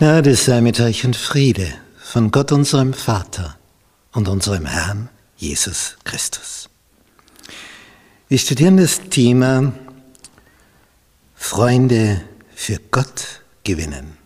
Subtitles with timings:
[0.00, 3.58] Gnade sei mit euch und Friede von Gott unserem Vater
[4.12, 6.70] und unserem Herrn Jesus Christus.
[8.26, 9.74] Wir studieren das Thema
[11.34, 12.24] Freunde
[12.54, 14.16] für Gott gewinnen.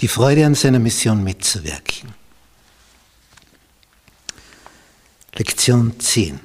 [0.00, 2.12] Die Freude an seiner Mission mitzuwirken.
[5.36, 6.40] Lektion 10.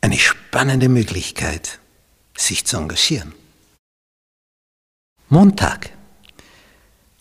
[0.00, 1.80] Eine spannende Möglichkeit,
[2.36, 3.34] sich zu engagieren.
[5.28, 5.93] Montag.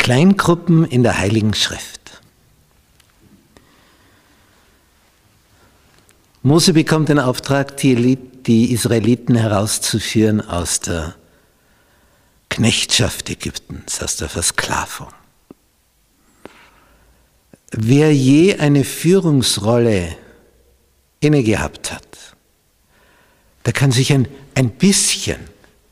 [0.04, 2.20] Kleingruppen in der Heiligen Schrift.
[6.41, 11.16] Mose bekommt den Auftrag, die, Israeliten herauszuführen aus der
[12.50, 15.08] Knechtschaft Ägyptens, aus der Versklavung.
[17.72, 20.18] Wer je eine Führungsrolle
[21.22, 22.35] inne gehabt hat,
[23.66, 25.40] der kann sich ein, ein bisschen,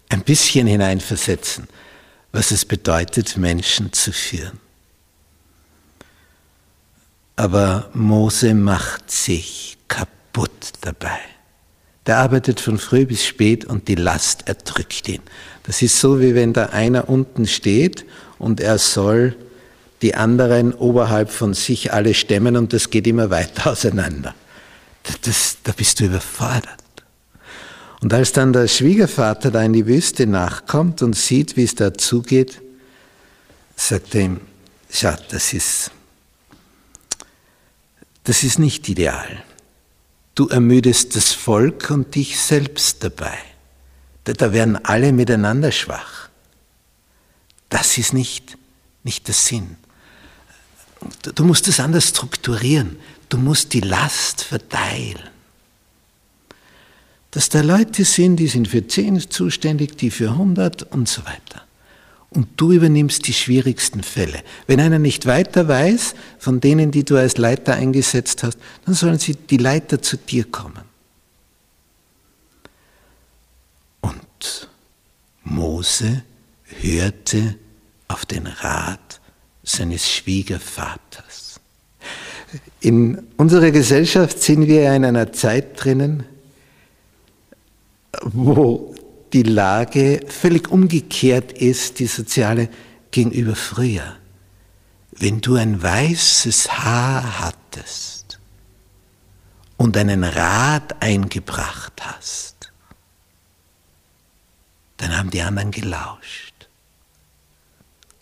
[0.10, 1.70] ein bisschen hineinversetzen
[2.32, 4.60] was es bedeutet, Menschen zu führen.
[7.36, 11.20] Aber Mose macht sich kaputt dabei.
[12.06, 15.22] Der arbeitet von früh bis spät und die Last erdrückt ihn.
[15.64, 18.06] Das ist so, wie wenn da einer unten steht
[18.40, 19.36] und er soll
[20.02, 24.34] die anderen oberhalb von sich alle stemmen und das geht immer weiter auseinander.
[25.24, 26.81] Das, da bist du überfordert.
[28.02, 31.94] Und als dann der Schwiegervater da in die Wüste nachkommt und sieht, wie es da
[31.94, 32.62] zugeht,
[33.76, 34.42] sagt er ihm,
[34.90, 35.92] schau, das ist,
[38.24, 39.44] das ist nicht ideal.
[40.34, 43.38] Du ermüdest das Volk und dich selbst dabei.
[44.24, 46.30] Da werden alle miteinander schwach.
[47.70, 48.58] Das ist nicht,
[49.04, 49.78] nicht der Sinn.
[51.36, 52.98] Du musst es anders strukturieren.
[53.30, 55.31] Du musst die Last verteilen
[57.32, 61.64] dass da Leute sind, die sind für 10 zuständig, die für 100 und so weiter.
[62.30, 64.42] Und du übernimmst die schwierigsten Fälle.
[64.68, 69.20] Wenn einer nicht weiter weiß, von denen, die du als Leiter eingesetzt hast, dann sollen
[69.20, 70.84] sie die Leiter zu dir kommen.
[74.00, 74.70] Und
[75.44, 76.24] Mose
[76.82, 77.56] hörte
[78.08, 79.20] auf den Rat
[79.64, 81.60] seines Schwiegervaters.
[82.80, 86.24] In unserer Gesellschaft sind wir in einer Zeit drinnen,
[88.22, 88.96] wo
[89.34, 92.70] die Lage völlig umgekehrt ist, die soziale,
[93.12, 94.18] gegenüber früher.
[95.12, 98.40] Wenn du ein weißes Haar hattest
[99.78, 102.72] und einen Rat eingebracht hast,
[104.98, 106.70] dann haben die anderen gelauscht.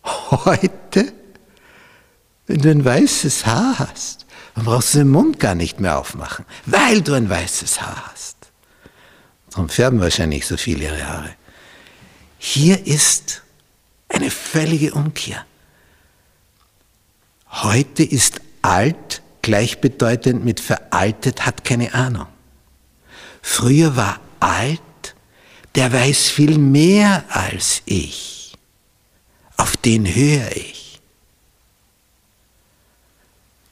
[0.03, 1.13] Heute,
[2.47, 4.25] wenn du ein weißes Haar hast,
[4.55, 8.38] dann brauchst du den Mund gar nicht mehr aufmachen, weil du ein weißes Haar hast.
[9.51, 11.35] Darum färben wahrscheinlich so viele ihre Haare.
[12.37, 13.43] Hier ist
[14.07, 15.45] eine völlige Umkehr.
[17.49, 22.27] Heute ist alt gleichbedeutend mit veraltet, hat keine Ahnung.
[23.41, 24.81] Früher war alt,
[25.75, 28.53] der weiß viel mehr als ich.
[29.57, 31.01] Auf den höre ich.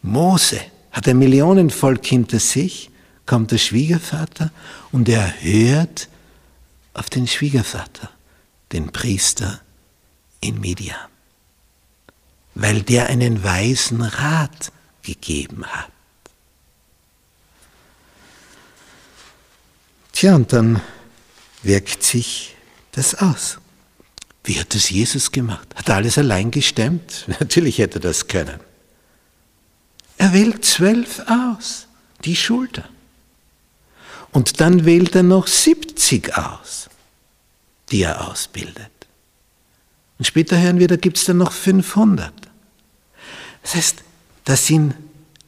[0.02, 0.60] Mose
[0.92, 2.90] hat ein Millionenvolk hinter sich
[3.28, 4.52] kommt der Schwiegervater
[4.92, 6.10] und er hört
[6.94, 8.10] auf den Schwiegervater,
[8.72, 9.62] den Priester
[10.42, 10.98] in Midian,
[12.56, 14.72] weil der einen weisen Rat
[15.04, 15.92] gegeben hat.
[20.14, 20.82] Tja, und dann
[21.62, 22.56] wirkt sich
[22.94, 23.60] das aus.
[24.44, 25.68] Wie hat das Jesus gemacht?
[25.76, 27.26] Hat er alles allein gestemmt?
[27.40, 28.60] Natürlich hätte er das können.
[30.18, 31.88] Er wählt zwölf aus,
[32.26, 32.90] die Schulter.
[34.32, 36.90] Und dann wählt er noch 70 aus,
[37.92, 38.92] die er ausbildet.
[40.18, 42.34] Und später hören wir, da gibt es dann noch 500.
[43.62, 44.04] Das heißt,
[44.46, 44.96] das sind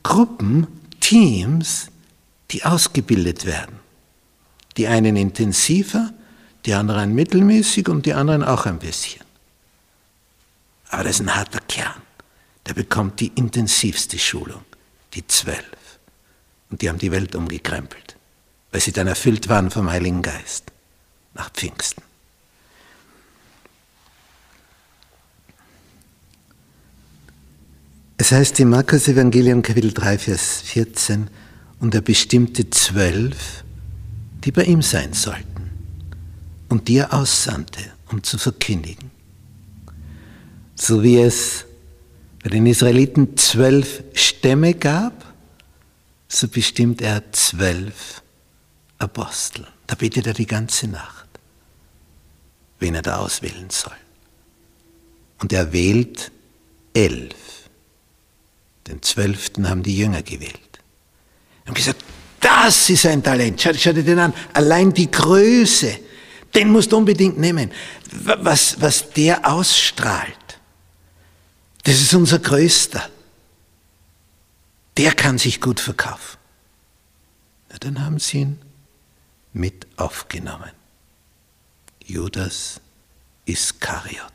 [0.04, 0.68] Gruppen,
[1.00, 1.88] Teams,
[2.52, 3.80] die ausgebildet werden.
[4.78, 6.14] Die einen intensiver,
[6.66, 9.24] die anderen mittelmäßig und die anderen auch ein bisschen.
[10.90, 12.02] Aber das ist ein harter Kern.
[12.68, 14.64] Der bekommt die intensivste Schulung,
[15.14, 15.66] die zwölf.
[16.70, 18.09] Und die haben die Welt umgekrempelt
[18.72, 20.72] weil sie dann erfüllt waren vom Heiligen Geist
[21.34, 22.04] nach Pfingsten.
[28.18, 31.30] Es heißt im Markus Evangelium Kapitel 3, Vers 14,
[31.80, 33.64] und er bestimmte zwölf,
[34.44, 35.70] die bei ihm sein sollten
[36.68, 37.80] und die er aussandte,
[38.12, 39.10] um zu verkündigen.
[40.76, 41.66] So wie es
[42.44, 45.34] bei den Israeliten zwölf Stämme gab,
[46.28, 48.22] so bestimmt er zwölf
[49.00, 49.66] Apostel.
[49.88, 51.28] Da betet er die ganze Nacht,
[52.80, 53.96] wen er da auswählen soll.
[55.40, 56.32] Und er wählt
[56.94, 57.36] elf.
[58.88, 60.80] Den zwölften haben die Jünger gewählt.
[61.66, 62.04] Und gesagt,
[62.40, 63.62] das ist ein Talent.
[63.62, 64.34] Schau, schau dir den an.
[64.54, 66.00] Allein die Größe,
[66.54, 67.72] den musst du unbedingt nehmen.
[68.12, 70.36] Was, was der ausstrahlt,
[71.84, 73.10] das ist unser Größter.
[74.98, 76.38] Der kann sich gut verkaufen.
[77.70, 78.60] Na, dann haben sie ihn
[79.54, 80.72] mit aufgenommen.
[82.06, 82.82] Judas
[83.46, 84.32] Iskariot,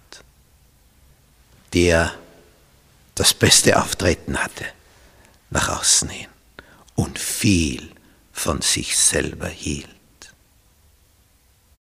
[1.72, 2.14] der
[3.14, 4.66] das beste Auftreten hatte
[5.50, 6.28] nach außen hin
[6.94, 7.90] und viel
[8.32, 9.93] von sich selber hielt.